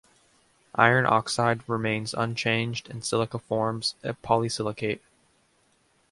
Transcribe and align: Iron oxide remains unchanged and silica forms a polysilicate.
Iron 0.73 1.05
oxide 1.05 1.61
remains 1.69 2.15
unchanged 2.15 2.89
and 2.89 3.05
silica 3.05 3.37
forms 3.37 3.93
a 4.01 4.15
polysilicate. 4.15 4.99